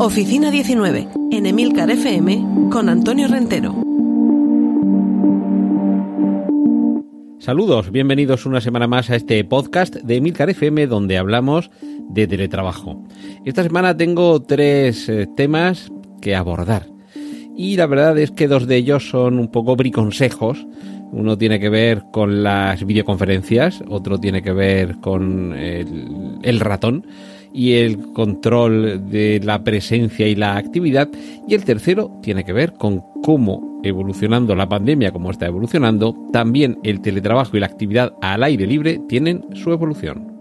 Oficina 0.00 0.50
19, 0.50 1.08
en 1.30 1.46
Emilcar 1.46 1.88
FM, 1.88 2.68
con 2.70 2.88
Antonio 2.88 3.28
Rentero. 3.28 3.76
Saludos, 7.38 7.92
bienvenidos 7.92 8.44
una 8.44 8.60
semana 8.60 8.88
más 8.88 9.08
a 9.10 9.16
este 9.16 9.44
podcast 9.44 9.94
de 9.94 10.16
Emilcar 10.16 10.50
FM 10.50 10.88
donde 10.88 11.16
hablamos 11.16 11.70
de 12.08 12.26
teletrabajo. 12.26 13.04
Esta 13.44 13.62
semana 13.62 13.96
tengo 13.96 14.42
tres 14.42 15.08
eh, 15.08 15.28
temas 15.36 15.92
que 16.20 16.34
abordar. 16.34 16.88
Y 17.56 17.76
la 17.76 17.86
verdad 17.86 18.18
es 18.18 18.32
que 18.32 18.48
dos 18.48 18.66
de 18.66 18.76
ellos 18.76 19.08
son 19.08 19.38
un 19.38 19.48
poco 19.48 19.76
briconsejos. 19.76 20.66
Uno 21.12 21.38
tiene 21.38 21.60
que 21.60 21.68
ver 21.68 22.02
con 22.12 22.42
las 22.42 22.84
videoconferencias, 22.84 23.84
otro 23.88 24.18
tiene 24.18 24.42
que 24.42 24.52
ver 24.52 24.96
con 24.96 25.52
el, 25.52 26.40
el 26.42 26.58
ratón 26.58 27.06
y 27.54 27.74
el 27.74 28.12
control 28.12 29.08
de 29.08 29.40
la 29.42 29.62
presencia 29.62 30.26
y 30.26 30.34
la 30.34 30.56
actividad. 30.56 31.08
Y 31.46 31.54
el 31.54 31.64
tercero 31.64 32.18
tiene 32.20 32.44
que 32.44 32.52
ver 32.52 32.72
con 32.72 33.00
cómo 33.22 33.80
evolucionando 33.84 34.56
la 34.56 34.68
pandemia, 34.68 35.12
como 35.12 35.30
está 35.30 35.46
evolucionando, 35.46 36.16
también 36.32 36.78
el 36.82 37.00
teletrabajo 37.00 37.56
y 37.56 37.60
la 37.60 37.66
actividad 37.66 38.12
al 38.20 38.42
aire 38.42 38.66
libre 38.66 39.00
tienen 39.08 39.44
su 39.54 39.70
evolución. 39.70 40.34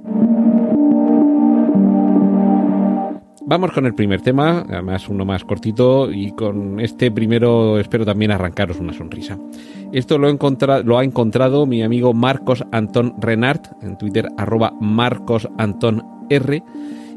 Vamos 3.46 3.72
con 3.74 3.86
el 3.86 3.94
primer 3.94 4.22
tema, 4.22 4.66
además 4.68 5.10
uno 5.10 5.26
más 5.26 5.44
cortito 5.44 6.10
y 6.10 6.32
con 6.32 6.80
este 6.80 7.12
primero 7.12 7.78
espero 7.78 8.06
también 8.06 8.32
arrancaros 8.32 8.80
una 8.80 8.94
sonrisa. 8.94 9.38
Esto 9.92 10.18
lo, 10.18 10.32
lo 10.84 10.98
ha 10.98 11.04
encontrado 11.04 11.66
mi 11.68 11.84
amigo 11.84 12.14
Marcos 12.14 12.64
Antón 12.72 13.14
Renart 13.20 13.68
en 13.84 13.98
Twitter 13.98 14.30
arroba 14.38 14.74
Marcos 14.80 15.48
Antón 15.58 16.04
R 16.30 16.64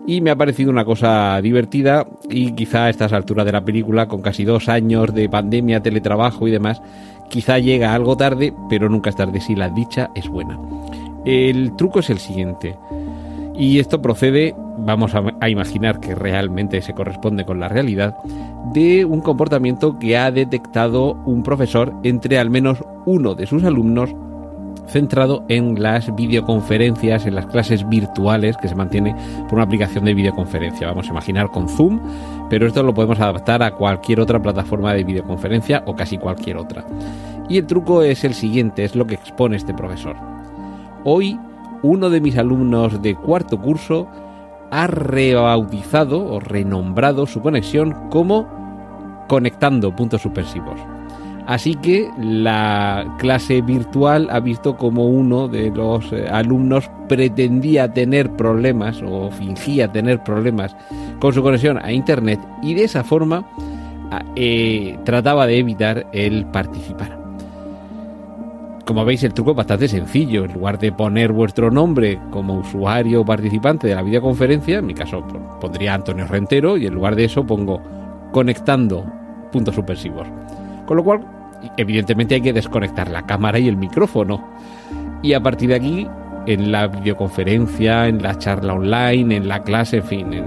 y 0.07 0.21
me 0.21 0.31
ha 0.31 0.37
parecido 0.37 0.71
una 0.71 0.85
cosa 0.85 1.41
divertida 1.41 2.07
y 2.31 2.53
quizá 2.53 2.85
a 2.85 2.91
estas 2.91 3.13
alturas 3.13 3.45
de 3.45 3.53
la 3.53 3.65
película, 3.65 4.07
con 4.07 4.23
casi 4.23 4.45
dos 4.45 4.69
años 4.69 5.13
de 5.13 5.29
pandemia, 5.29 5.83
teletrabajo 5.83 6.47
y 6.47 6.53
demás, 6.53 6.81
quizá 7.29 7.59
llega 7.59 7.93
algo 7.93 8.17
tarde, 8.17 8.55
pero 8.69 8.89
nunca 8.89 9.11
es 9.11 9.17
tarde 9.17 9.41
si 9.41 9.57
la 9.57 9.69
dicha 9.69 10.11
es 10.15 10.29
buena. 10.29 10.59
El 11.25 11.75
truco 11.77 11.99
es 11.99 12.11
el 12.11 12.19
siguiente, 12.19 12.77
y 13.59 13.81
esto 13.81 14.01
procede, 14.01 14.55
vamos 14.79 15.15
a, 15.15 15.25
a 15.41 15.49
imaginar 15.49 15.99
que 15.99 16.15
realmente 16.15 16.83
se 16.83 16.93
corresponde 16.93 17.45
con 17.45 17.59
la 17.59 17.69
realidad, 17.69 18.17
de 18.73 19.05
un 19.05 19.21
comportamiento 19.21 19.99
que 19.99 20.17
ha 20.17 20.31
detectado 20.31 21.15
un 21.25 21.43
profesor 21.43 21.95
entre 22.05 22.39
al 22.39 22.51
menos 22.51 22.85
uno 23.07 23.35
de 23.35 23.47
sus 23.47 23.65
alumnos 23.65 24.15
centrado 24.89 25.45
en 25.49 25.83
las 25.83 26.15
videoconferencias, 26.15 27.27
en 27.27 27.35
las 27.35 27.47
clases 27.47 27.89
virtuales 27.89 28.57
que 28.57 28.69
se 28.69 28.75
mantiene 28.75 29.15
por 29.45 29.55
una 29.55 29.65
aplicación 29.65 30.05
de 30.05 30.15
videoconferencia. 30.15 30.87
Vamos 30.87 31.09
a 31.09 31.11
imaginar 31.11 31.51
con 31.51 31.69
Zoom, 31.69 32.01
pero 32.49 32.67
esto 32.67 32.83
lo 32.83 32.95
podemos 32.95 33.21
adaptar 33.21 33.63
a 33.63 33.73
cualquier 33.73 34.21
otra 34.21 34.41
plataforma 34.41 34.95
de 34.95 35.05
videoconferencia 35.05 35.83
o 35.87 35.95
casi 35.95 36.19
cualquier 36.19 36.57
otra. 36.57 36.85
Y 37.49 37.59
el 37.59 37.67
truco 37.67 38.03
es 38.03 38.25
el 38.25 38.35
siguiente, 38.35 38.85
es 38.85 38.97
lo 38.97 39.07
que 39.07 39.15
expone 39.15 39.57
este 39.57 39.75
profesor. 39.75 40.17
Hoy, 41.05 41.39
uno 41.83 42.11
de 42.11 42.21
mis 42.21 42.37
alumnos 42.37 43.03
de 43.03 43.15
cuarto 43.15 43.61
curso 43.61 44.09
ha 44.71 44.87
rebautizado 44.87 46.25
o 46.27 46.41
renombrado 46.41 47.27
su 47.27 47.41
conexión 47.41 48.09
como 48.11 48.49
conectando 49.29 49.95
puntos 49.95 50.23
suspensivos. 50.23 50.81
Así 51.47 51.77
que 51.77 52.11
la 52.19 53.15
clase 53.19 53.63
virtual 53.63 54.29
ha 54.31 54.41
visto 54.41 54.77
como 54.77 55.07
uno 55.07 55.47
de 55.47 55.71
los 55.71 56.13
eh, 56.13 56.27
alumnos 56.29 56.91
pretendía 57.09 57.93
tener 57.93 58.33
problemas 58.33 59.01
o 59.07 59.31
fingía 59.31 59.93
tener 59.93 60.25
problemas 60.25 60.77
con 61.21 61.33
su 61.33 61.43
conexión 61.43 61.79
a 61.79 61.93
Internet 61.93 62.41
y 62.63 62.75
de 62.75 62.85
esa 62.85 63.05
forma 63.05 63.47
eh, 64.35 64.99
trataba 65.05 65.47
de 65.47 65.59
evitar 65.59 66.07
el 66.13 66.47
participar. 66.47 67.17
Como 68.85 69.05
veis, 69.05 69.25
el 69.25 69.35
truco 69.35 69.51
es 69.51 69.57
bastante 69.57 69.89
sencillo. 69.89 70.45
En 70.45 70.53
lugar 70.53 70.79
de 70.79 70.93
poner 70.93 71.33
vuestro 71.33 71.73
nombre 71.73 72.21
como 72.31 72.59
usuario 72.59 73.23
o 73.23 73.25
participante 73.25 73.89
de 73.89 73.97
la 73.97 74.03
videoconferencia, 74.03 74.79
en 74.79 74.87
mi 74.87 74.95
caso 74.95 75.25
pondría 75.61 75.95
Antonio 75.95 76.27
Rentero 76.27 76.77
y 76.77 76.87
en 76.87 76.95
lugar 76.95 77.17
de 77.17 77.25
eso 77.25 77.45
pongo 77.45 77.81
conectando 78.33 79.05
puntos 79.51 79.75
suspensivos. 79.75 80.29
Con 80.87 80.99
lo 80.99 81.03
cual, 81.03 81.36
evidentemente 81.77 82.35
hay 82.35 82.41
que 82.41 82.53
desconectar 82.53 83.11
la 83.11 83.27
cámara 83.27 83.59
y 83.59 83.69
el 83.69 83.77
micrófono. 83.77 84.45
Y 85.23 85.33
a 85.33 85.41
partir 85.43 85.71
de 85.71 85.77
aquí, 85.77 86.07
en 86.47 86.73
la 86.73 86.87
videoconferencia, 86.87 88.07
en 88.09 88.23
la 88.23 88.39
charla 88.39 88.75
online, 88.75 89.37
en 89.37 89.49
la 89.49 89.63
clase, 89.63 89.99
en 89.99 90.05
fin, 90.05 90.33
en, 90.33 90.45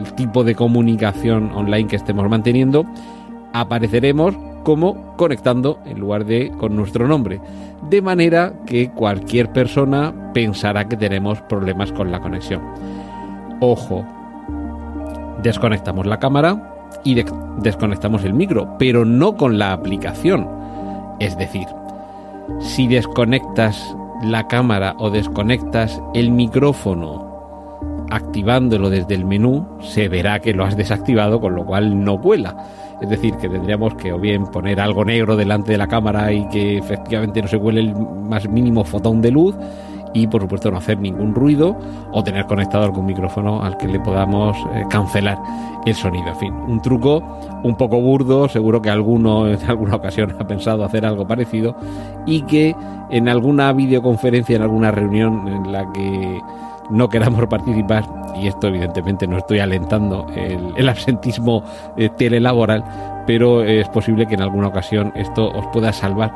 el 0.00 0.12
tipo 0.14 0.44
de 0.44 0.54
comunicación 0.54 1.50
online 1.52 1.88
que 1.88 1.96
estemos 1.96 2.28
manteniendo, 2.28 2.86
apareceremos 3.52 4.36
como 4.62 5.16
conectando 5.16 5.80
en 5.86 5.98
lugar 5.98 6.24
de 6.24 6.52
con 6.58 6.76
nuestro 6.76 7.08
nombre. 7.08 7.40
De 7.88 8.02
manera 8.02 8.52
que 8.66 8.90
cualquier 8.90 9.52
persona 9.52 10.14
pensará 10.32 10.86
que 10.86 10.96
tenemos 10.96 11.40
problemas 11.42 11.92
con 11.92 12.10
la 12.10 12.20
conexión. 12.20 12.62
Ojo, 13.60 14.04
desconectamos 15.42 16.06
la 16.06 16.18
cámara, 16.18 16.69
y 17.04 17.22
desconectamos 17.62 18.24
el 18.24 18.34
micro, 18.34 18.76
pero 18.78 19.04
no 19.04 19.36
con 19.36 19.58
la 19.58 19.72
aplicación. 19.72 20.48
Es 21.18 21.36
decir, 21.36 21.66
si 22.60 22.88
desconectas 22.88 23.96
la 24.22 24.46
cámara 24.48 24.94
o 24.98 25.10
desconectas 25.10 26.00
el 26.14 26.30
micrófono 26.30 27.30
activándolo 28.10 28.90
desde 28.90 29.14
el 29.14 29.24
menú, 29.24 29.66
se 29.80 30.08
verá 30.08 30.40
que 30.40 30.52
lo 30.52 30.64
has 30.64 30.76
desactivado, 30.76 31.40
con 31.40 31.54
lo 31.54 31.64
cual 31.64 32.04
no 32.04 32.18
vuela. 32.18 32.56
Es 33.00 33.08
decir, 33.08 33.34
que 33.36 33.48
tendríamos 33.48 33.94
que 33.94 34.12
o 34.12 34.18
bien 34.18 34.46
poner 34.46 34.80
algo 34.80 35.04
negro 35.04 35.36
delante 35.36 35.72
de 35.72 35.78
la 35.78 35.86
cámara 35.86 36.32
y 36.32 36.46
que 36.48 36.76
efectivamente 36.76 37.40
no 37.40 37.48
se 37.48 37.56
huele 37.56 37.80
el 37.80 37.94
más 37.94 38.48
mínimo 38.48 38.84
fotón 38.84 39.22
de 39.22 39.30
luz, 39.30 39.54
y 40.12 40.26
por 40.26 40.42
supuesto 40.42 40.70
no 40.70 40.78
hacer 40.78 40.98
ningún 40.98 41.34
ruido 41.34 41.76
o 42.12 42.22
tener 42.24 42.46
conectado 42.46 42.84
algún 42.84 43.06
micrófono 43.06 43.62
al 43.62 43.76
que 43.76 43.88
le 43.88 44.00
podamos 44.00 44.56
eh, 44.74 44.84
cancelar 44.90 45.38
el 45.86 45.94
sonido. 45.94 46.28
En 46.28 46.36
fin, 46.36 46.54
un 46.54 46.82
truco 46.82 47.22
un 47.62 47.76
poco 47.76 48.00
burdo, 48.00 48.48
seguro 48.48 48.82
que 48.82 48.90
alguno 48.90 49.48
en 49.48 49.62
alguna 49.68 49.96
ocasión 49.96 50.34
ha 50.38 50.46
pensado 50.46 50.84
hacer 50.84 51.06
algo 51.06 51.26
parecido 51.26 51.74
y 52.26 52.42
que 52.42 52.74
en 53.10 53.28
alguna 53.28 53.72
videoconferencia, 53.72 54.56
en 54.56 54.62
alguna 54.62 54.90
reunión 54.90 55.48
en 55.48 55.72
la 55.72 55.90
que 55.92 56.40
no 56.90 57.08
queramos 57.08 57.46
participar, 57.46 58.04
y 58.36 58.48
esto 58.48 58.68
evidentemente 58.68 59.26
no 59.26 59.38
estoy 59.38 59.60
alentando 59.60 60.26
el, 60.34 60.88
absentismo 60.88 61.62
eh, 61.96 62.08
telelaboral, 62.16 62.84
pero 63.26 63.62
es 63.62 63.88
posible 63.88 64.26
que 64.26 64.34
en 64.34 64.42
alguna 64.42 64.68
ocasión 64.68 65.12
esto 65.14 65.48
os 65.50 65.66
pueda 65.68 65.92
salvar 65.92 66.32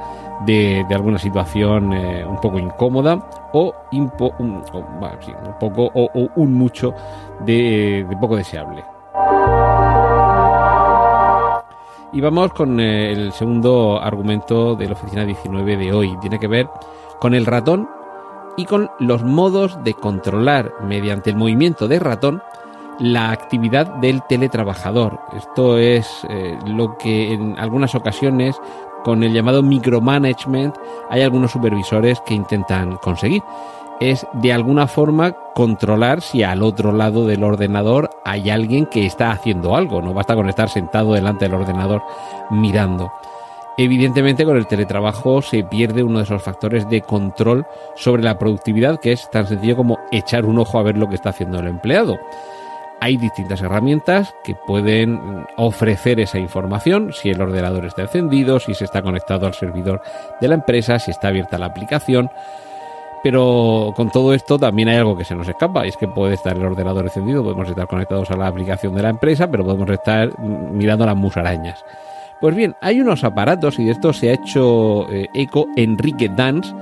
de, 0.47 0.85
alguna 0.91 1.19
situación 1.19 1.93
eh, 1.93 2.25
un 2.25 2.41
poco 2.41 2.59
incómoda 2.59 3.29
o, 3.53 3.75
un, 3.93 4.11
poco 4.11 5.91
o, 5.95 6.31
un 6.37 6.55
mucho 6.55 6.95
de, 7.45 8.07
poco 8.21 8.37
deseable. 8.37 8.85
Y 12.13 12.21
vamos 12.21 12.53
con 12.53 12.79
eh, 12.79 13.11
el 13.11 13.33
segundo 13.33 14.01
argumento 14.01 14.77
de 14.77 14.87
la 14.87 14.93
oficina 14.93 15.25
19 15.25 15.77
de 15.77 15.93
hoy. 15.93 16.17
Tiene 16.21 16.39
que 16.39 16.47
ver 16.47 16.69
con 17.19 17.35
el 17.35 17.45
ratón 17.45 17.89
y 18.57 18.65
con 18.65 18.91
los 18.99 19.23
modos 19.23 19.83
de 19.85 19.95
controlar 19.95 20.73
mediante 20.83 21.31
el 21.31 21.37
movimiento 21.37 21.89
del 21.89 22.01
ratón 22.01 22.43
la 22.99 23.31
actividad 23.31 23.87
del 23.97 24.23
teletrabajador. 24.23 25.21
Esto 25.37 25.79
es 25.79 26.25
eh, 26.29 26.59
lo 26.67 26.97
que 26.97 27.33
en 27.33 27.59
algunas 27.59 27.95
ocasiones 27.95 28.61
con 29.03 29.23
el 29.23 29.33
llamado 29.33 29.63
micromanagement 29.63 30.77
hay 31.11 31.23
algunos 31.23 31.51
supervisores 31.51 32.21
que 32.21 32.35
intentan 32.35 32.97
conseguir. 32.97 33.43
Es 34.01 34.27
de 34.33 34.53
alguna 34.53 34.87
forma 34.89 35.33
controlar 35.55 36.21
si 36.21 36.43
al 36.43 36.63
otro 36.63 36.91
lado 36.93 37.27
del 37.27 37.45
ordenador 37.45 38.11
hay 38.25 38.51
alguien 38.51 38.87
que 38.87 39.07
está 39.07 39.31
haciendo 39.31 39.77
algo. 39.77 40.03
No 40.03 40.15
basta 40.15 40.35
con 40.35 40.49
estar 40.49 40.69
sentado 40.69 41.13
delante 41.13 41.45
del 41.45 41.55
ordenador 41.55 42.03
mirando. 42.51 43.13
Evidentemente 43.77 44.45
con 44.45 44.57
el 44.57 44.67
teletrabajo 44.67 45.43
se 45.43 45.65
pierde 45.65 46.03
uno 46.03 46.19
de 46.19 46.25
esos 46.25 46.43
factores 46.43 46.89
de 46.89 47.01
control 47.01 47.67
sobre 47.97 48.23
la 48.23 48.39
productividad 48.39 49.01
que 49.01 49.13
es 49.13 49.29
tan 49.31 49.47
sencillo 49.47 49.77
como 49.77 49.99
echar 50.13 50.45
un 50.45 50.59
ojo 50.59 50.79
a 50.79 50.83
ver 50.83 50.97
lo 50.97 51.09
que 51.09 51.17
está 51.17 51.31
haciendo 51.31 51.59
el 51.59 51.67
empleado 51.67 52.19
hay 53.05 53.19
distintas 53.19 53.61
herramientas 53.61 54.35
que 54.43 54.55
pueden 54.55 55.47
ofrecer 55.59 56.21
esa 56.21 56.39
información, 56.39 57.13
si 57.13 57.29
el 57.29 57.43
ordenador 57.43 57.85
está 57.85 58.01
encendido, 58.01 58.59
si 58.59 58.73
se 58.73 58.85
está 58.85 59.03
conectado 59.03 59.47
al 59.47 59.53
servidor 59.53 60.01
de 60.41 60.49
la 60.49 60.55
empresa, 60.55 60.99
si 60.99 61.11
está 61.11 61.29
abierta 61.29 61.59
la 61.59 61.67
aplicación. 61.67 62.31
Pero 63.23 63.93
con 63.95 64.11
todo 64.11 64.33
esto 64.33 64.59
también 64.59 64.89
hay 64.89 64.97
algo 64.97 65.19
que 65.19 65.25
se 65.25 65.35
nos 65.35 65.47
escapa, 65.47 65.85
y 65.85 65.91
es 65.91 65.99
que 65.99 66.09
puede 66.09 66.33
estar 66.33 66.57
el 66.57 66.65
ordenador 66.65 67.05
encendido, 67.05 67.43
podemos 67.43 67.69
estar 67.69 67.87
conectados 67.87 68.31
a 68.31 68.37
la 68.37 68.47
aplicación 68.47 68.95
de 68.95 69.03
la 69.03 69.11
empresa, 69.11 69.51
pero 69.51 69.65
podemos 69.65 69.91
estar 69.91 70.39
mirando 70.39 71.05
las 71.05 71.17
musarañas. 71.17 71.85
Pues 72.45 72.57
bien, 72.57 72.77
hay 72.83 73.01
unos 73.01 73.25
aparatos, 73.25 73.79
y 73.79 73.85
de 73.85 73.93
esto 73.93 74.13
se 74.13 74.29
ha 74.29 74.35
hecho 74.35 75.11
eh, 75.11 75.29
eco 75.33 75.67
Enrique 75.77 76.29
Dance, 76.29 76.75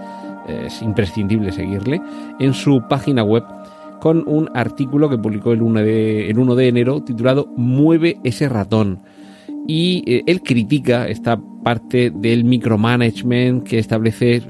es 0.67 0.83
imprescindible 0.83 1.53
seguirle, 1.53 2.03
en 2.41 2.53
su 2.53 2.83
página 2.89 3.23
web 3.23 3.45
con 4.01 4.25
un 4.27 4.51
artículo 4.55 5.09
que 5.09 5.19
publicó 5.19 5.53
el 5.53 5.63
1 5.63 5.79
de, 5.85 6.31
el 6.31 6.37
1 6.41 6.57
de 6.57 6.67
enero 6.67 7.05
titulado 7.05 7.47
Mueve 7.57 8.19
ese 8.25 8.49
ratón. 8.49 9.05
Y 9.69 10.03
eh, 10.05 10.25
él 10.27 10.43
critica 10.43 11.07
esta 11.07 11.41
parte 11.63 12.11
del 12.11 12.43
micromanagement 12.43 13.63
que 13.63 13.79
establece 13.79 14.43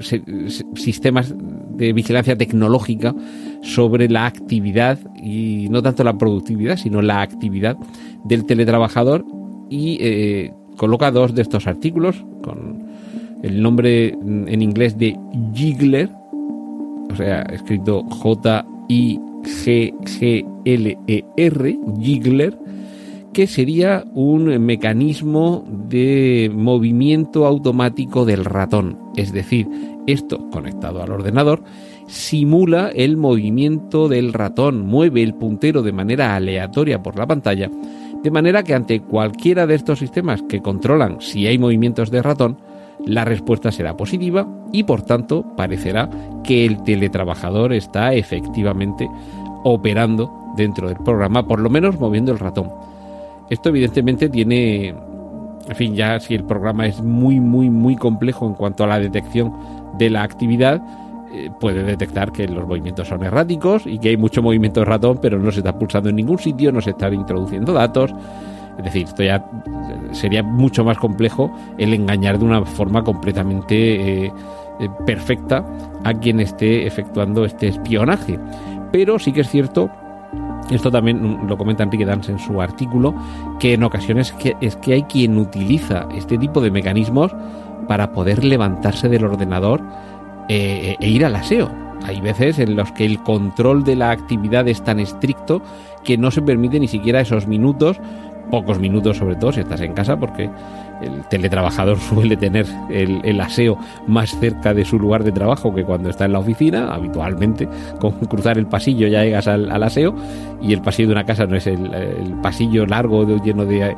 sistemas 0.73 1.31
de 1.37 1.93
vigilancia 1.93 2.35
tecnológica 2.35 3.13
sobre 3.61 4.09
la 4.09 4.25
actividad 4.25 4.97
y 5.15 5.67
no 5.69 5.83
tanto 5.83 6.03
la 6.03 6.17
productividad, 6.17 6.77
sino 6.77 7.03
la 7.03 7.21
actividad 7.21 7.77
del 8.25 8.45
teletrabajador 8.45 9.23
y 9.69 9.99
eh, 10.01 10.53
coloca 10.77 11.11
dos 11.11 11.33
de 11.35 11.41
estos 11.41 11.67
artículos 11.67 12.23
con 12.43 12.83
el 13.43 13.61
nombre 13.61 14.09
en 14.09 14.61
inglés 14.61 14.97
de 14.97 15.17
Jiggler, 15.53 16.09
o 17.11 17.15
sea, 17.15 17.41
escrito 17.43 18.03
J-I 18.03 19.19
G-G-L-E-R, 19.43 20.49
Jiggler, 21.99 22.57
que 23.33 23.47
sería 23.47 24.05
un 24.13 24.45
mecanismo 24.63 25.65
de 25.67 26.51
movimiento 26.53 27.45
automático 27.45 28.25
del 28.25 28.45
ratón. 28.45 28.97
Es 29.15 29.33
decir, 29.33 29.67
esto 30.07 30.49
conectado 30.51 31.01
al 31.01 31.11
ordenador 31.11 31.63
simula 32.07 32.89
el 32.89 33.17
movimiento 33.17 34.07
del 34.07 34.33
ratón, 34.33 34.85
mueve 34.85 35.23
el 35.23 35.33
puntero 35.33 35.81
de 35.81 35.93
manera 35.93 36.35
aleatoria 36.35 37.01
por 37.01 37.17
la 37.17 37.25
pantalla, 37.25 37.71
de 38.23 38.31
manera 38.31 38.63
que 38.63 38.73
ante 38.73 39.01
cualquiera 39.01 39.67
de 39.67 39.75
estos 39.75 39.99
sistemas 39.99 40.41
que 40.43 40.61
controlan 40.61 41.19
si 41.19 41.45
hay 41.45 41.57
movimientos 41.57 42.09
de 42.09 42.21
ratón, 42.21 42.57
la 43.05 43.25
respuesta 43.25 43.71
será 43.71 43.97
positiva 43.97 44.47
y 44.71 44.83
por 44.83 45.01
tanto 45.01 45.45
parecerá 45.57 46.09
que 46.43 46.65
el 46.65 46.81
teletrabajador 46.83 47.73
está 47.73 48.13
efectivamente 48.13 49.09
operando 49.63 50.31
dentro 50.55 50.87
del 50.87 50.97
programa, 50.97 51.45
por 51.45 51.59
lo 51.59 51.69
menos 51.69 51.99
moviendo 51.99 52.31
el 52.31 52.39
ratón. 52.39 52.71
Esto 53.49 53.69
evidentemente 53.69 54.29
tiene, 54.29 54.89
en 54.89 55.75
fin, 55.75 55.95
ya 55.95 56.19
si 56.19 56.33
el 56.33 56.45
programa 56.45 56.87
es 56.87 57.01
muy, 57.01 57.39
muy, 57.39 57.69
muy 57.69 57.95
complejo 57.95 58.47
en 58.47 58.53
cuanto 58.53 58.83
a 58.83 58.87
la 58.87 58.99
detección 58.99 59.53
de 59.97 60.09
la 60.09 60.23
actividad, 60.23 60.81
eh, 61.33 61.49
puede 61.59 61.81
detectar 61.83 62.31
que 62.31 62.47
los 62.47 62.67
movimientos 62.67 63.07
son 63.07 63.23
erráticos 63.23 63.87
y 63.87 63.97
que 63.97 64.09
hay 64.09 64.17
mucho 64.17 64.43
movimiento 64.43 64.81
de 64.81 64.85
ratón, 64.85 65.17
pero 65.19 65.39
no 65.39 65.51
se 65.51 65.59
está 65.59 65.77
pulsando 65.77 66.09
en 66.09 66.15
ningún 66.15 66.37
sitio, 66.37 66.71
no 66.71 66.79
se 66.79 66.91
están 66.91 67.13
introduciendo 67.15 67.73
datos. 67.73 68.13
Es 68.77 68.83
decir, 68.85 69.07
esto 69.07 69.23
ya 69.23 69.43
sería 70.11 70.43
mucho 70.43 70.83
más 70.83 70.97
complejo 70.97 71.51
el 71.79 71.93
engañar 71.95 72.37
de 72.37 72.45
una 72.45 72.63
forma 72.65 73.03
completamente 73.03 74.25
eh, 74.25 74.31
eh, 74.79 74.89
perfecta 75.07 75.65
a 76.03 76.13
quien 76.13 76.39
esté 76.39 76.85
efectuando 76.85 77.45
este 77.45 77.67
espionaje. 77.67 78.39
Pero 78.91 79.17
sí 79.17 79.31
que 79.31 79.41
es 79.41 79.49
cierto 79.49 79.89
esto 80.69 80.91
también 80.91 81.47
lo 81.47 81.57
comenta 81.57 81.83
Enrique 81.83 82.05
Dance 82.05 82.31
en 82.31 82.39
su 82.39 82.61
artículo, 82.61 83.13
que 83.59 83.73
en 83.73 83.83
ocasiones 83.83 84.33
es 84.61 84.75
que 84.77 84.93
hay 84.93 85.03
quien 85.03 85.37
utiliza 85.37 86.07
este 86.15 86.37
tipo 86.37 86.61
de 86.61 86.71
mecanismos 86.71 87.35
para 87.87 88.11
poder 88.11 88.43
levantarse 88.43 89.09
del 89.09 89.25
ordenador 89.25 89.81
eh, 90.49 90.95
e 90.99 91.09
ir 91.09 91.25
al 91.25 91.35
aseo. 91.35 91.71
Hay 92.05 92.19
veces 92.19 92.59
en 92.59 92.75
los 92.75 92.91
que 92.91 93.05
el 93.05 93.19
control 93.23 93.83
de 93.83 93.95
la 93.95 94.11
actividad 94.11 94.67
es 94.67 94.83
tan 94.83 94.99
estricto 94.99 95.61
que 96.03 96.17
no 96.17 96.31
se 96.31 96.41
permite 96.41 96.79
ni 96.79 96.87
siquiera 96.87 97.21
esos 97.21 97.47
minutos 97.47 97.99
pocos 98.49 98.79
minutos, 98.79 99.17
sobre 99.17 99.35
todo 99.35 99.51
si 99.51 99.61
estás 99.61 99.81
en 99.81 99.93
casa, 99.93 100.17
porque 100.17 100.49
el 101.01 101.23
teletrabajador 101.29 101.97
suele 102.09 102.37
tener 102.37 102.65
el, 102.89 103.41
aseo 103.41 103.77
más 104.07 104.37
cerca 104.39 104.73
de 104.73 104.85
su 104.85 104.99
lugar 104.99 105.23
de 105.23 105.31
trabajo 105.31 105.73
que 105.73 105.83
cuando 105.83 106.09
está 106.09 106.25
en 106.25 106.33
la 106.33 106.39
oficina, 106.39 106.93
habitualmente, 106.93 107.67
con 107.99 108.11
cruzar 108.11 108.57
el 108.57 108.67
pasillo 108.67 109.07
ya 109.07 109.23
llegas 109.23 109.47
al, 109.47 109.71
aseo 109.83 110.15
y 110.61 110.73
el 110.73 110.81
pasillo 110.81 111.09
de 111.09 111.13
una 111.13 111.25
casa 111.25 111.45
no 111.45 111.55
es 111.55 111.67
el, 111.67 111.89
pasillo 112.41 112.85
largo 112.85 113.25
lleno 113.43 113.65
de, 113.65 113.95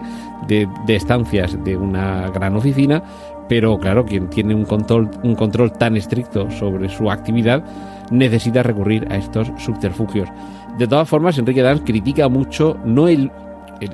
de, 0.48 0.96
estancias 0.96 1.62
de 1.64 1.76
una 1.76 2.30
gran 2.30 2.56
oficina, 2.56 3.04
pero 3.48 3.78
claro, 3.80 4.06
quien 4.06 4.30
tiene 4.30 4.56
un 4.56 4.66
control, 4.66 5.10
un 5.24 5.36
control 5.36 5.72
tan 5.74 5.98
estricto 5.98 6.50
sobre 6.52 6.90
su 6.90 7.10
actividad 7.12 7.64
necesita 8.12 8.64
recurrir 8.64 9.08
a 9.12 9.18
estos 9.18 9.52
subterfugios. 9.58 10.30
De 10.78 10.88
todas 10.88 11.08
formas, 11.08 11.38
Enrique 11.38 11.62
Danz 11.62 11.82
critica 11.86 12.28
mucho 12.28 12.78
no 12.84 13.08
el 13.08 13.32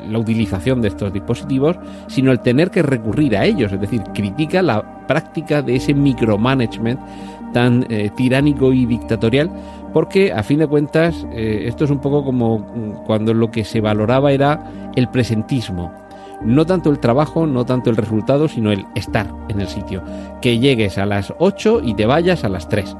la 0.08 0.20
utilización 0.20 0.82
de 0.82 0.90
estos 0.90 1.12
dispositivos, 1.12 1.78
sino 2.08 2.32
el 2.32 2.40
tener 2.40 2.70
que 2.72 2.82
recurrir 2.82 3.36
a 3.36 3.46
ellos. 3.46 3.72
Es 3.72 3.82
decir, 3.82 4.02
critica 4.14 4.62
la 4.62 5.06
práctica 5.08 5.62
de 5.62 5.76
ese 5.76 5.94
micromanagement 5.94 7.00
tan 7.54 7.86
eh, 7.90 8.10
tiránico 8.16 8.72
y 8.72 8.86
dictatorial, 8.86 9.50
porque 9.94 10.32
a 10.32 10.44
fin 10.44 10.60
de 10.60 10.68
cuentas 10.68 11.26
eh, 11.34 11.64
esto 11.66 11.84
es 11.84 11.92
un 11.92 12.00
poco 12.00 12.24
como 12.24 12.60
mm, 12.60 13.06
cuando 13.06 13.34
lo 13.34 13.52
que 13.52 13.64
se 13.64 13.82
valoraba 13.82 14.32
era 14.32 14.92
el 14.96 15.10
presentismo. 15.10 15.92
No 16.44 16.66
tanto 16.66 16.90
el 16.90 17.00
trabajo, 17.00 17.46
no 17.46 17.66
tanto 17.66 17.90
el 17.90 17.98
resultado, 17.98 18.48
sino 18.48 18.72
el 18.72 18.86
estar 18.96 19.32
en 19.50 19.62
el 19.62 19.68
sitio. 19.68 20.04
Que 20.42 20.60
llegues 20.60 20.98
a 20.98 21.06
las 21.06 21.34
8 21.38 21.82
y 21.84 21.94
te 21.94 22.06
vayas 22.06 22.44
a 22.44 22.50
las 22.50 22.68
3 22.68 22.96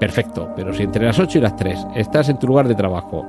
perfecto, 0.00 0.48
pero 0.56 0.72
si 0.72 0.82
entre 0.82 1.04
las 1.04 1.18
8 1.18 1.38
y 1.38 1.40
las 1.42 1.54
3 1.56 1.88
estás 1.94 2.30
en 2.30 2.38
tu 2.38 2.46
lugar 2.46 2.66
de 2.66 2.74
trabajo, 2.74 3.26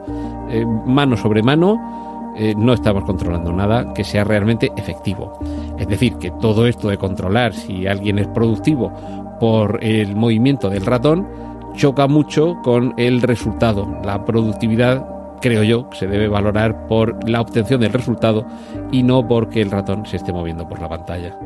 eh, 0.50 0.66
mano 0.86 1.18
sobre 1.18 1.44
mano, 1.44 2.34
eh, 2.38 2.56
no 2.58 2.74
estamos 2.74 3.04
controlando 3.04 3.52
nada 3.52 3.94
que 3.94 4.04
sea 4.04 4.24
realmente 4.24 4.72
efectivo. 4.78 5.38
Es 5.78 5.88
decir, 5.88 6.16
que 6.16 6.32
todo 6.32 6.66
esto 6.66 6.88
de 6.88 6.98
controlar 6.98 7.54
si 7.54 7.86
alguien 7.88 8.20
es 8.20 8.28
productivo 8.28 8.92
por 9.40 9.84
el 9.84 10.16
movimiento 10.16 10.70
del 10.70 10.86
ratón 10.86 11.28
choca 11.76 12.08
mucho 12.08 12.58
con 12.64 12.94
el 12.98 13.22
resultado. 13.22 13.88
La 14.04 14.24
productividad, 14.26 15.06
creo 15.42 15.64
yo, 15.64 15.90
se 15.92 16.08
debe 16.08 16.28
valorar 16.28 16.88
por 16.88 17.28
la 17.28 17.42
obtención 17.42 17.82
del 17.82 17.94
resultado 17.94 18.46
y 18.92 19.04
no 19.04 19.28
porque 19.28 19.62
el 19.62 19.72
ratón 19.72 20.06
se 20.06 20.18
esté 20.18 20.32
moviendo 20.32 20.68
por 20.68 20.80
la 20.80 20.88
pantalla. 20.88 21.38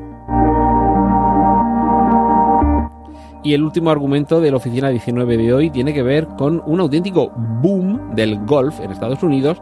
Y 3.44 3.54
el 3.54 3.64
último 3.64 3.92
argumento 3.92 4.42
de 4.42 4.50
la 4.50 4.58
oficina 4.58 4.90
19 4.90 5.38
de 5.38 5.54
hoy 5.54 5.70
tiene 5.70 5.94
que 5.94 6.02
ver 6.02 6.28
con 6.38 6.64
un 6.66 6.80
auténtico 6.80 7.32
boom 7.36 8.16
del 8.16 8.44
golf 8.46 8.80
en 8.80 8.92
Estados 8.92 9.22
Unidos 9.22 9.62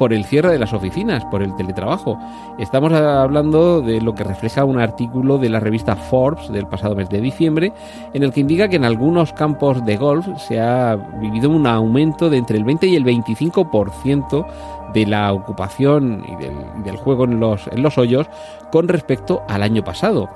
por 0.00 0.14
el 0.14 0.24
cierre 0.24 0.50
de 0.50 0.58
las 0.58 0.72
oficinas, 0.72 1.26
por 1.26 1.42
el 1.42 1.54
teletrabajo. 1.54 2.18
Estamos 2.56 2.90
hablando 2.90 3.82
de 3.82 4.00
lo 4.00 4.14
que 4.14 4.24
refleja 4.24 4.64
un 4.64 4.80
artículo 4.80 5.36
de 5.36 5.50
la 5.50 5.60
revista 5.60 5.94
Forbes 5.94 6.50
del 6.50 6.66
pasado 6.66 6.94
mes 6.94 7.10
de 7.10 7.20
diciembre, 7.20 7.74
en 8.14 8.22
el 8.22 8.32
que 8.32 8.40
indica 8.40 8.68
que 8.68 8.76
en 8.76 8.86
algunos 8.86 9.34
campos 9.34 9.84
de 9.84 9.98
golf 9.98 10.26
se 10.38 10.58
ha 10.58 10.96
vivido 10.96 11.50
un 11.50 11.66
aumento 11.66 12.30
de 12.30 12.38
entre 12.38 12.56
el 12.56 12.64
20 12.64 12.86
y 12.86 12.96
el 12.96 13.04
25% 13.04 14.46
de 14.94 15.04
la 15.04 15.34
ocupación 15.34 16.24
y 16.26 16.82
del, 16.82 16.96
juego 16.96 17.24
en 17.24 17.38
los, 17.38 17.66
en 17.66 17.82
los 17.82 17.98
hoyos 17.98 18.26
con 18.72 18.88
respecto 18.88 19.42
al 19.48 19.62
año 19.62 19.84
pasado 19.84 20.30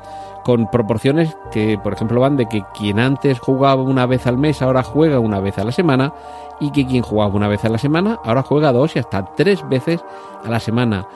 con 0.44 0.70
proporciones 0.70 1.36
que, 1.50 1.78
por 1.78 1.94
ejemplo, 1.94 2.20
van 2.20 2.36
de 2.36 2.46
que 2.46 2.62
quien 2.74 3.00
antes 3.00 3.40
jugaba 3.40 3.82
una 3.82 4.04
vez 4.04 4.26
al 4.26 4.36
mes 4.36 4.60
ahora 4.60 4.82
juega 4.82 5.18
una 5.18 5.40
vez 5.40 5.58
a 5.58 5.64
la 5.64 5.72
semana 5.72 6.12
y 6.60 6.70
que 6.70 6.86
quien 6.86 7.02
jugaba 7.02 7.34
una 7.34 7.48
vez 7.48 7.64
a 7.64 7.68
la 7.68 7.78
semana 7.78 8.18
ahora 8.24 8.42
juega 8.42 8.72
dos 8.72 8.96
y 8.96 8.98
hasta 8.98 9.24
tres 9.34 9.66
veces 9.68 10.04
a 10.44 10.48
la 10.48 10.60
semana. 10.60 11.06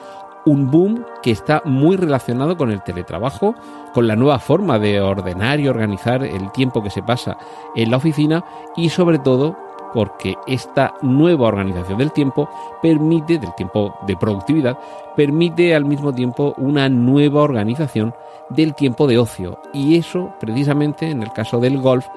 Un 0.45 0.71
boom 0.71 1.05
que 1.21 1.31
está 1.31 1.61
muy 1.65 1.97
relacionado 1.97 2.57
con 2.57 2.71
el 2.71 2.81
teletrabajo, 2.81 3.55
con 3.93 4.07
la 4.07 4.15
nueva 4.15 4.39
forma 4.39 4.79
de 4.79 5.01
ordenar 5.01 5.59
y 5.59 5.67
organizar 5.67 6.23
el 6.23 6.51
tiempo 6.51 6.81
que 6.81 6.89
se 6.89 7.03
pasa 7.03 7.37
en 7.75 7.91
la 7.91 7.97
oficina 7.97 8.43
y 8.75 8.89
sobre 8.89 9.19
todo 9.19 9.55
porque 9.93 10.35
esta 10.47 10.93
nueva 11.01 11.47
organización 11.47 11.97
del 11.97 12.11
tiempo 12.11 12.49
permite, 12.81 13.39
del 13.39 13.53
tiempo 13.55 13.95
de 14.05 14.15
productividad, 14.15 14.77
permite 15.15 15.75
al 15.75 15.85
mismo 15.85 16.13
tiempo 16.13 16.53
una 16.57 16.89
nueva 16.89 17.41
organización 17.41 18.13
del 18.49 18.75
tiempo 18.75 19.07
de 19.07 19.17
ocio. 19.17 19.59
Y 19.73 19.97
eso, 19.97 20.33
precisamente, 20.39 21.09
en 21.09 21.23
el 21.23 21.31
caso 21.31 21.59
del 21.59 21.79
golf, 21.79 22.07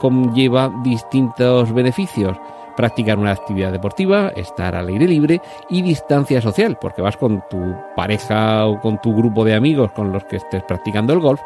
conlleva 0.00 0.70
distintos 0.82 1.72
beneficios. 1.72 2.36
Practicar 2.76 3.18
una 3.18 3.32
actividad 3.32 3.72
deportiva, 3.72 4.32
estar 4.34 4.74
al 4.74 4.88
aire 4.88 5.06
libre 5.06 5.40
y 5.68 5.82
distancia 5.82 6.40
social, 6.40 6.78
porque 6.80 7.02
vas 7.02 7.16
con 7.16 7.42
tu 7.50 7.76
pareja 7.96 8.66
o 8.66 8.80
con 8.80 9.00
tu 9.00 9.14
grupo 9.14 9.44
de 9.44 9.54
amigos 9.54 9.92
con 9.92 10.12
los 10.12 10.24
que 10.24 10.36
estés 10.36 10.62
practicando 10.62 11.12
el 11.12 11.20
golf 11.20 11.40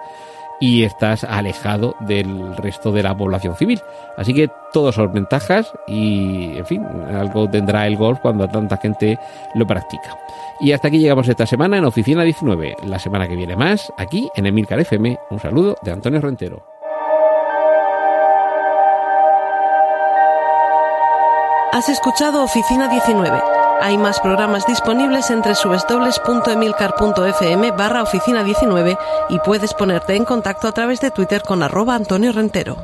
y 0.60 0.84
estás 0.84 1.24
alejado 1.24 1.94
del 2.00 2.56
resto 2.56 2.92
de 2.92 3.02
la 3.02 3.16
población 3.16 3.56
civil. 3.56 3.80
Así 4.16 4.32
que 4.32 4.48
todos 4.72 4.94
son 4.94 5.12
ventajas 5.12 5.72
y, 5.86 6.56
en 6.56 6.66
fin, 6.66 6.84
algo 6.84 7.48
tendrá 7.48 7.86
el 7.86 7.96
golf 7.96 8.20
cuando 8.20 8.48
tanta 8.48 8.76
gente 8.76 9.18
lo 9.54 9.66
practica. 9.66 10.16
Y 10.60 10.72
hasta 10.72 10.88
aquí 10.88 10.98
llegamos 10.98 11.28
esta 11.28 11.46
semana 11.46 11.76
en 11.76 11.84
Oficina 11.84 12.22
19. 12.22 12.76
La 12.84 12.98
semana 12.98 13.28
que 13.28 13.36
viene 13.36 13.56
más, 13.56 13.92
aquí 13.98 14.28
en 14.34 14.46
Emilcar 14.46 14.80
FM. 14.80 15.18
Un 15.30 15.38
saludo 15.38 15.76
de 15.82 15.92
Antonio 15.92 16.20
Rentero. 16.20 16.75
Has 21.76 21.88
escuchado 21.90 22.42
Oficina 22.42 22.88
19. 22.88 23.38
Hay 23.82 23.98
más 23.98 24.18
programas 24.20 24.66
disponibles 24.66 25.28
entre 25.28 25.52
www.emilcar.fm 25.52 27.72
barra 27.72 28.02
oficina 28.02 28.42
19 28.42 28.96
y 29.28 29.38
puedes 29.40 29.74
ponerte 29.74 30.16
en 30.16 30.24
contacto 30.24 30.68
a 30.68 30.72
través 30.72 31.00
de 31.00 31.10
Twitter 31.10 31.42
con 31.42 31.62
arroba 31.62 31.94
Antonio 31.94 32.32
Rentero. 32.32 32.78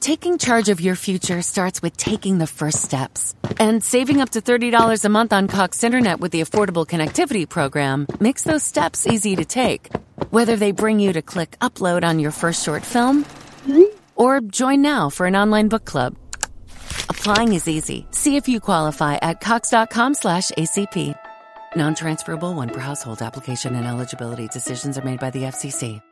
Taking 0.00 0.38
charge 0.38 0.70
of 0.70 0.80
your 0.80 0.96
future 0.96 1.42
starts 1.42 1.82
with 1.82 1.98
taking 1.98 2.38
the 2.38 2.46
first 2.46 2.78
steps. 2.78 3.34
And 3.58 3.82
saving 3.82 4.22
up 4.22 4.30
to 4.30 4.40
$30 4.40 5.04
a 5.04 5.08
month 5.10 5.34
on 5.34 5.48
Cox 5.48 5.84
Internet 5.84 6.20
with 6.20 6.32
the 6.32 6.40
Affordable 6.40 6.86
Connectivity 6.86 7.46
Program 7.46 8.06
makes 8.20 8.44
those 8.44 8.62
steps 8.62 9.06
easy 9.06 9.36
to 9.36 9.44
take. 9.44 9.90
Whether 10.34 10.56
they 10.56 10.72
bring 10.72 10.98
you 10.98 11.12
to 11.12 11.22
click 11.22 11.56
upload 11.60 12.02
on 12.02 12.18
your 12.18 12.32
first 12.32 12.64
short 12.64 12.84
film 12.84 13.24
or 14.16 14.40
join 14.40 14.82
now 14.82 15.08
for 15.08 15.26
an 15.26 15.36
online 15.36 15.68
book 15.68 15.84
club. 15.84 16.16
Applying 17.08 17.52
is 17.52 17.68
easy. 17.68 18.08
See 18.10 18.34
if 18.34 18.48
you 18.48 18.58
qualify 18.58 19.14
at 19.22 19.40
cox.com 19.40 20.14
slash 20.14 20.50
ACP. 20.58 21.14
Non-transferable 21.76 22.52
one 22.52 22.68
per 22.68 22.80
household 22.80 23.22
application 23.22 23.76
and 23.76 23.86
eligibility 23.86 24.48
decisions 24.48 24.98
are 24.98 25.04
made 25.04 25.20
by 25.20 25.30
the 25.30 25.42
FCC. 25.42 26.02